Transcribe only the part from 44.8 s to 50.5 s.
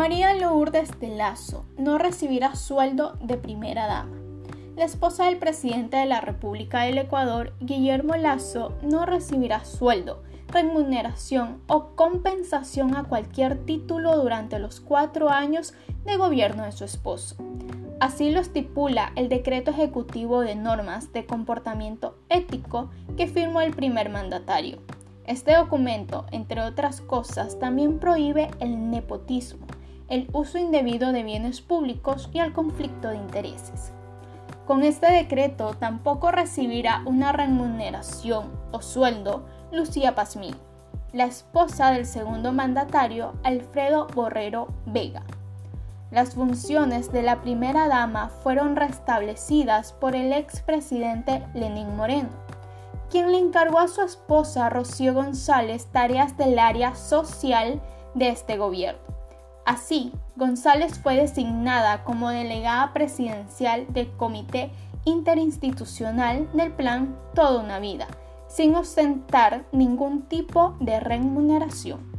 Vega. Las funciones de la primera dama fueron restablecidas por el